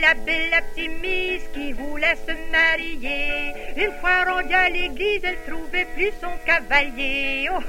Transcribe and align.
la 0.00 0.14
belle 0.14 0.54
Artemis 0.54 1.40
qui 1.52 1.72
voulait 1.72 2.16
se 2.26 2.32
marier. 2.50 3.52
Une 3.76 3.92
fois 4.00 4.24
rendue 4.24 4.54
à 4.54 4.68
l'église, 4.68 5.22
elle 5.24 5.38
trouvait 5.46 5.86
plus 5.94 6.12
son 6.20 6.36
cavalier. 6.44 7.48
Oh, 7.52 7.58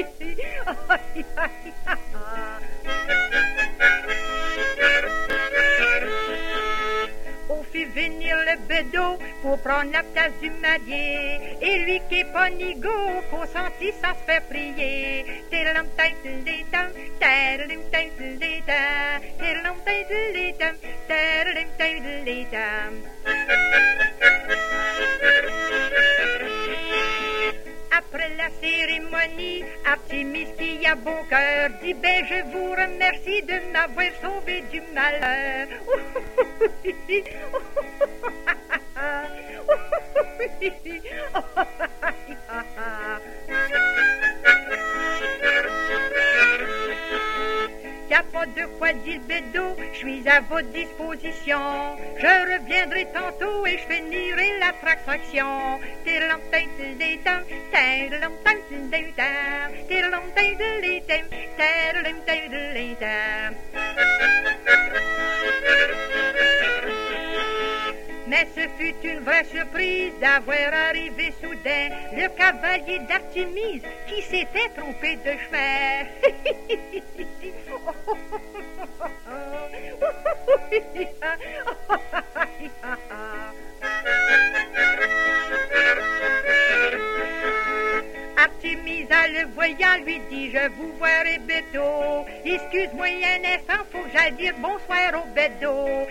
On 7.52 7.64
fit 7.64 7.84
venir 7.84 8.36
le 8.46 8.56
bedeau 8.68 9.18
pour 9.42 9.58
prendre 9.58 9.90
la 9.92 10.02
place 10.02 10.32
du 10.40 10.50
marié. 10.50 11.58
Et 11.60 11.78
lui 11.84 12.00
qui 12.08 12.20
est 12.20 12.32
pas 12.32 12.48
nigo, 12.48 12.88
consentit 13.30 13.92
sans 14.00 14.14
se 14.14 14.24
faire 14.24 14.42
prier. 14.44 15.26
Après 27.92 28.30
la 28.36 28.50
cérémonie, 28.60 29.64
Artemis 29.86 30.46
qui 30.58 30.86
a 30.86 30.94
bon 30.94 31.24
cœur 31.28 31.70
dit 31.82 31.94
ben 31.94 32.24
je 32.26 32.42
vous 32.52 32.70
remercie 32.72 33.42
de 33.42 33.72
m'avoir 33.72 34.12
sauvé 34.22 34.62
du 34.70 34.82
malheur. 34.92 35.68
de 48.46 48.66
quoi 48.78 48.92
dit 48.92 49.14
le 49.14 49.20
bédo, 49.20 49.76
je 49.92 49.98
suis 49.98 50.28
à 50.28 50.40
votre 50.40 50.68
disposition. 50.68 51.60
Je 52.18 52.26
reviendrai 52.52 53.06
tantôt 53.12 53.66
et 53.66 53.78
je 53.78 53.94
finirai 53.94 54.58
la 54.58 54.72
traction. 54.72 55.78
Fut 68.92 69.08
une 69.08 69.20
vraie 69.20 69.44
surprise 69.44 70.12
d'avoir 70.20 70.72
arrivé 70.88 71.32
soudain 71.40 71.90
le 72.12 72.28
cavalier 72.36 73.00
d'Artémise 73.08 73.82
qui 74.08 74.22
s'était 74.22 74.70
trompé 74.76 75.16
de 75.16 75.32
chemin. 75.48 76.06
Artémise, 88.70 89.10
à 89.10 89.26
le 89.26 89.48
voyant, 89.52 89.96
lui 90.04 90.20
dit, 90.30 90.52
je 90.52 90.68
vous 90.76 90.92
verrai 91.02 91.38
bientôt. 91.40 92.24
Excuse-moi 92.44 93.06
un 93.06 93.44
instant, 93.44 93.84
faut 93.90 94.02
que 94.02 94.10
j'aille 94.12 94.32
dire 94.32 94.54
bonsoir 94.58 95.24
au 95.24 95.26
bédo. 95.34 96.06